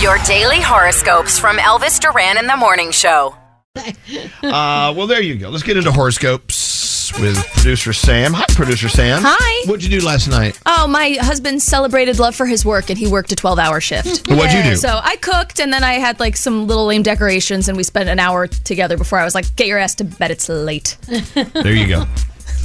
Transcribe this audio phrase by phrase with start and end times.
[0.00, 3.36] Your daily horoscopes from Elvis Duran in the Morning Show.
[3.76, 5.50] Uh, well, there you go.
[5.50, 8.32] Let's get into horoscopes with producer Sam.
[8.32, 9.20] Hi, producer Sam.
[9.22, 9.66] Hi.
[9.68, 10.58] What'd you do last night?
[10.64, 14.26] Oh, my husband celebrated love for his work and he worked a 12 hour shift.
[14.30, 14.76] What'd you do?
[14.76, 18.08] So I cooked and then I had like some little lame decorations and we spent
[18.08, 20.96] an hour together before I was like, get your ass to bed, it's late.
[21.34, 22.06] There you go.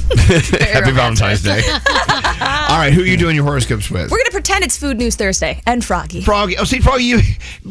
[0.16, 1.62] Happy Valentine's Day.
[1.68, 4.10] All right, who are you doing your horoscopes with?
[4.10, 6.22] We're going to pretend it's Food News Thursday and Froggy.
[6.22, 6.56] Froggy.
[6.58, 7.20] Oh, see, Froggy, you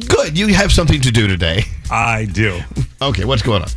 [0.08, 0.38] good.
[0.38, 1.64] You have something to do today.
[1.90, 2.60] I do.
[3.02, 3.70] Okay, what's going on?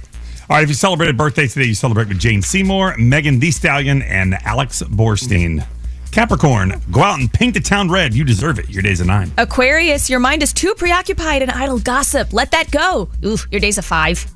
[0.50, 4.02] All right, if you celebrated birthdays today, you celebrate with Jane Seymour, Megan Thee Stallion,
[4.02, 5.64] and Alex Borstein.
[6.10, 8.14] Capricorn, go out and paint the town red.
[8.14, 8.68] You deserve it.
[8.70, 9.30] Your day's a nine.
[9.36, 12.32] Aquarius, your mind is too preoccupied in idle gossip.
[12.32, 13.10] Let that go.
[13.24, 14.26] Oof, your day's a five.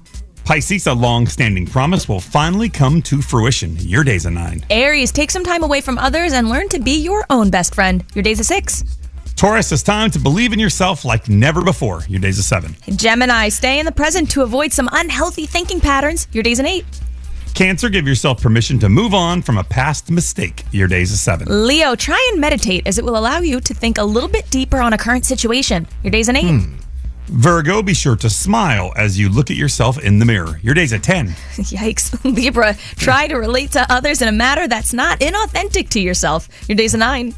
[0.44, 3.76] Pisces, a long standing promise will finally come to fruition.
[3.78, 4.64] Your day's a nine.
[4.70, 8.04] Aries, take some time away from others and learn to be your own best friend.
[8.14, 8.84] Your day's a six.
[9.36, 12.02] Taurus, it's time to believe in yourself like never before.
[12.08, 12.76] Your day's a seven.
[12.96, 16.26] Gemini, stay in the present to avoid some unhealthy thinking patterns.
[16.32, 16.84] Your day's an eight.
[17.54, 20.64] Cancer, give yourself permission to move on from a past mistake.
[20.72, 21.66] Your day's a seven.
[21.66, 24.80] Leo, try and meditate as it will allow you to think a little bit deeper
[24.80, 25.86] on a current situation.
[26.02, 26.62] Your day's an eight.
[26.62, 26.74] Hmm.
[27.32, 30.60] Virgo, be sure to smile as you look at yourself in the mirror.
[30.62, 31.28] Your day's a 10.
[31.56, 32.22] Yikes.
[32.36, 36.48] Libra, try to relate to others in a matter that's not inauthentic to yourself.
[36.68, 37.34] Your day's a nine.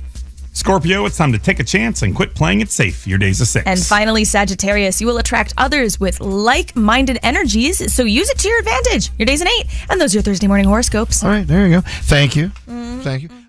[0.52, 3.06] Scorpio, it's time to take a chance and quit playing it safe.
[3.06, 3.66] Your day's a 6.
[3.66, 8.48] And finally, Sagittarius, you will attract others with like minded energies, so use it to
[8.48, 9.10] your advantage.
[9.18, 9.66] Your day's an eight.
[9.88, 11.22] And those are your Thursday morning horoscopes.
[11.22, 11.80] All right, there you go.
[11.82, 12.48] Thank you.
[12.68, 13.00] Mm-hmm.
[13.02, 13.43] Thank you.